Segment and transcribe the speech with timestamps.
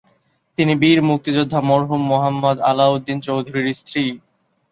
[0.57, 2.17] তিনি বীর মুক্তিযোদ্ধা মরহুম মো:
[2.61, 4.03] আলাউদ্দিন চৌধুরীর স্ত্রী।